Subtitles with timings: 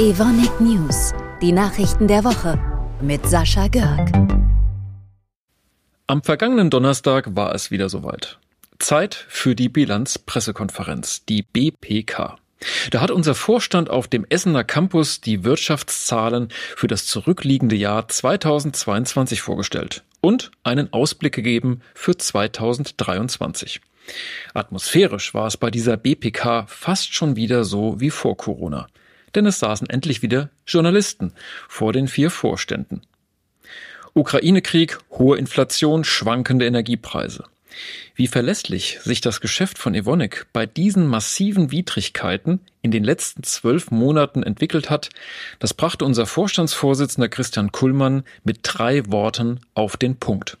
[0.00, 1.12] Evonik News,
[1.42, 2.58] die Nachrichten der Woche
[3.02, 4.10] mit Sascha Görg.
[6.06, 8.38] Am vergangenen Donnerstag war es wieder soweit.
[8.78, 12.38] Zeit für die Bilanzpressekonferenz, die BPK.
[12.90, 19.42] Da hat unser Vorstand auf dem Essener Campus die Wirtschaftszahlen für das zurückliegende Jahr 2022
[19.42, 23.82] vorgestellt und einen Ausblick gegeben für 2023.
[24.54, 28.86] Atmosphärisch war es bei dieser BPK fast schon wieder so wie vor Corona
[29.34, 31.32] denn es saßen endlich wieder Journalisten
[31.68, 33.02] vor den vier Vorständen.
[34.14, 37.44] Ukraine-Krieg, hohe Inflation, schwankende Energiepreise.
[38.14, 43.90] Wie verlässlich sich das Geschäft von Evonik bei diesen massiven Widrigkeiten in den letzten zwölf
[43.90, 45.10] Monaten entwickelt hat,
[45.58, 50.58] das brachte unser Vorstandsvorsitzender Christian Kullmann mit drei Worten auf den Punkt.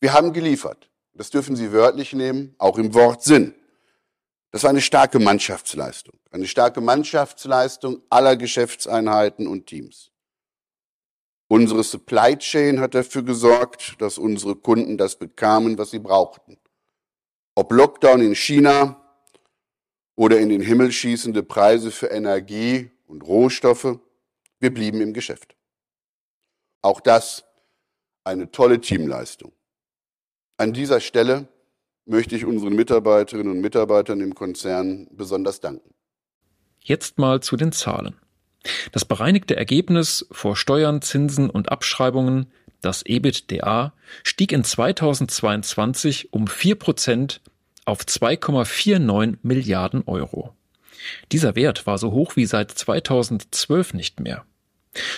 [0.00, 0.88] Wir haben geliefert.
[1.14, 3.54] Das dürfen Sie wörtlich nehmen, auch im Wortsinn.
[4.52, 6.18] Das war eine starke Mannschaftsleistung.
[6.30, 10.10] Eine starke Mannschaftsleistung aller Geschäftseinheiten und Teams.
[11.48, 16.58] Unsere Supply Chain hat dafür gesorgt, dass unsere Kunden das bekamen, was sie brauchten.
[17.54, 19.02] Ob Lockdown in China
[20.16, 23.98] oder in den Himmel schießende Preise für Energie und Rohstoffe,
[24.60, 25.56] wir blieben im Geschäft.
[26.82, 27.44] Auch das
[28.24, 29.52] eine tolle Teamleistung.
[30.58, 31.48] An dieser Stelle
[32.12, 35.94] möchte ich unseren Mitarbeiterinnen und Mitarbeitern im Konzern besonders danken.
[36.80, 38.14] Jetzt mal zu den Zahlen.
[38.92, 46.74] Das bereinigte Ergebnis vor Steuern, Zinsen und Abschreibungen, das EBITDA, stieg in 2022 um 4
[46.76, 47.40] Prozent
[47.86, 50.54] auf 2,49 Milliarden Euro.
[51.32, 54.44] Dieser Wert war so hoch wie seit 2012 nicht mehr.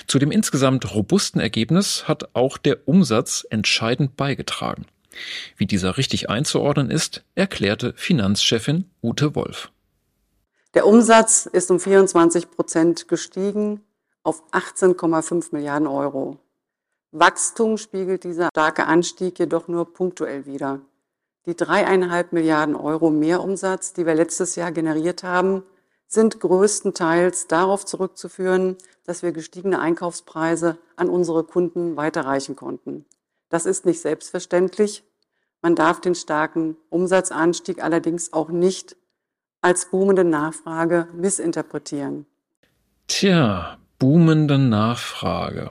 [0.07, 4.87] Zu dem insgesamt robusten Ergebnis hat auch der Umsatz entscheidend beigetragen.
[5.57, 9.71] Wie dieser richtig einzuordnen ist, erklärte Finanzchefin Ute Wolf.
[10.75, 13.81] Der Umsatz ist um 24 Prozent gestiegen
[14.23, 16.39] auf 18,5 Milliarden Euro.
[17.13, 20.81] Wachstum spiegelt dieser starke Anstieg jedoch nur punktuell wider.
[21.47, 25.63] Die dreieinhalb Milliarden Euro Mehrumsatz, die wir letztes Jahr generiert haben,
[26.09, 33.05] sind größtenteils darauf zurückzuführen, dass wir gestiegene Einkaufspreise an unsere Kunden weiterreichen konnten.
[33.55, 35.05] Das ist nicht selbstverständlich.
[35.63, 38.97] Man darf den starken Umsatzanstieg allerdings auch nicht
[39.61, 42.27] als boomende Nachfrage missinterpretieren.
[43.07, 45.71] Tja, boomende Nachfrage.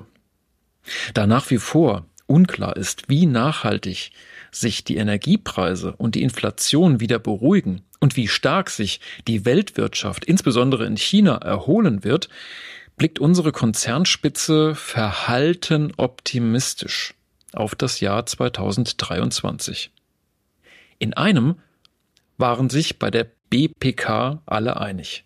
[1.14, 4.12] Da nach wie vor unklar ist, wie nachhaltig
[4.50, 10.86] sich die Energiepreise und die Inflation wieder beruhigen und wie stark sich die Weltwirtschaft, insbesondere
[10.86, 12.30] in China, erholen wird,
[12.96, 17.14] blickt unsere Konzernspitze verhalten optimistisch
[17.56, 19.92] auf das Jahr 2023.
[21.00, 21.56] In einem
[22.38, 25.24] waren sich bei der BPK alle einig.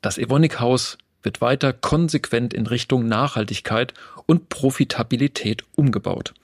[0.00, 3.94] Das Evonik Haus wird weiter konsequent in Richtung Nachhaltigkeit
[4.26, 6.34] und Profitabilität umgebaut.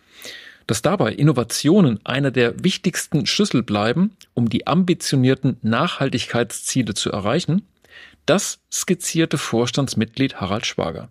[0.66, 7.66] Dass dabei Innovationen einer der wichtigsten Schlüssel bleiben, um die ambitionierten Nachhaltigkeitsziele zu erreichen,
[8.26, 11.08] das skizzierte Vorstandsmitglied Harald Schwager.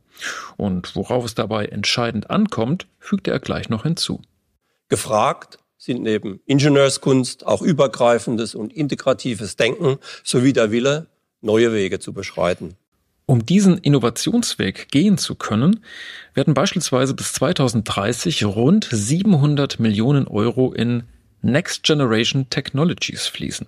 [0.58, 4.22] Und worauf es dabei entscheidend ankommt, fügte er gleich noch hinzu.
[4.90, 11.08] Gefragt sind neben Ingenieurskunst auch übergreifendes und integratives Denken sowie der Wille,
[11.42, 12.76] neue Wege zu beschreiten.
[13.26, 15.86] Um diesen Innovationsweg gehen zu können,
[16.34, 21.04] werden beispielsweise bis 2030 rund 700 Millionen Euro in
[21.42, 23.68] Next Generation Technologies fließen.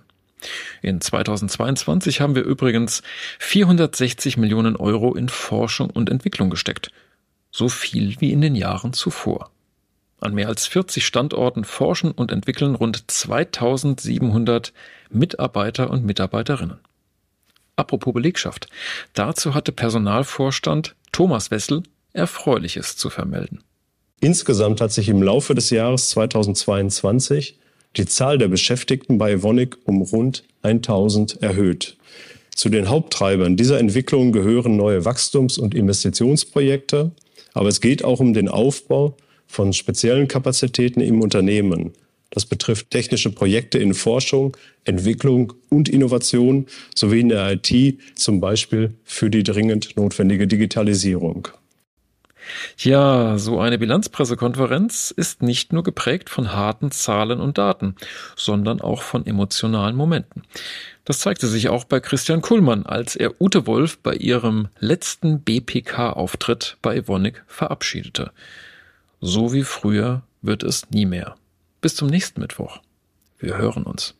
[0.82, 3.02] In 2022 haben wir übrigens
[3.38, 6.90] 460 Millionen Euro in Forschung und Entwicklung gesteckt.
[7.50, 9.50] So viel wie in den Jahren zuvor.
[10.20, 14.72] An mehr als 40 Standorten forschen und entwickeln rund 2700
[15.10, 16.78] Mitarbeiter und Mitarbeiterinnen.
[17.76, 18.68] Apropos Belegschaft.
[19.14, 21.82] Dazu hatte Personalvorstand Thomas Wessel
[22.12, 23.64] Erfreuliches zu vermelden.
[24.20, 27.58] Insgesamt hat sich im Laufe des Jahres 2022
[27.96, 31.96] die Zahl der Beschäftigten bei Evonik um rund 1000 erhöht.
[32.54, 37.10] Zu den Haupttreibern dieser Entwicklung gehören neue Wachstums- und Investitionsprojekte,
[37.54, 39.16] aber es geht auch um den Aufbau
[39.46, 41.92] von speziellen Kapazitäten im Unternehmen.
[42.30, 48.94] Das betrifft technische Projekte in Forschung, Entwicklung und Innovation sowie in der IT, zum Beispiel
[49.04, 51.48] für die dringend notwendige Digitalisierung.
[52.78, 57.96] Ja, so eine Bilanzpressekonferenz ist nicht nur geprägt von harten Zahlen und Daten,
[58.36, 60.42] sondern auch von emotionalen Momenten.
[61.04, 66.76] Das zeigte sich auch bei Christian Kuhlmann, als er Ute Wolf bei ihrem letzten BPK-Auftritt
[66.82, 68.32] bei Evonik verabschiedete.
[69.20, 71.36] So wie früher wird es nie mehr.
[71.80, 72.80] Bis zum nächsten Mittwoch.
[73.38, 74.14] Wir hören uns.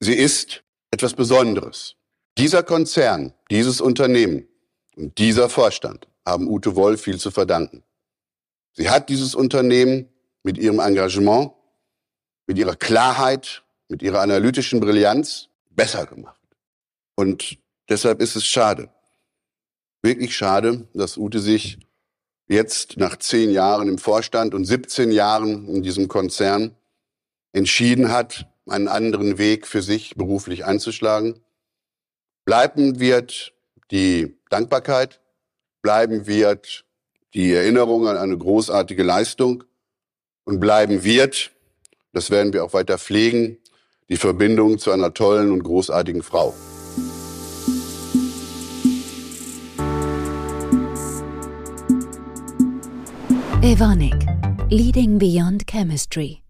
[0.00, 1.94] Sie ist etwas Besonderes.
[2.38, 4.46] Dieser Konzern, dieses Unternehmen
[4.96, 7.82] und dieser Vorstand haben Ute Woll viel zu verdanken.
[8.72, 10.08] Sie hat dieses Unternehmen
[10.42, 11.52] mit ihrem Engagement,
[12.46, 16.40] mit ihrer Klarheit, mit ihrer analytischen Brillanz besser gemacht.
[17.14, 17.58] Und
[17.88, 18.90] deshalb ist es schade,
[20.02, 21.78] wirklich schade, dass Ute sich
[22.48, 26.76] jetzt nach zehn Jahren im Vorstand und 17 Jahren in diesem Konzern
[27.52, 31.40] entschieden hat, einen anderen Weg für sich beruflich einzuschlagen.
[32.44, 33.54] Bleiben wird
[33.90, 35.20] die Dankbarkeit,
[35.86, 36.84] bleiben wird
[37.32, 39.62] die Erinnerung an eine großartige Leistung
[40.44, 41.52] und bleiben wird,
[42.12, 43.58] das werden wir auch weiter pflegen,
[44.08, 46.54] die Verbindung zu einer tollen und großartigen Frau.
[53.62, 54.26] Evonik,
[54.68, 56.45] leading beyond chemistry.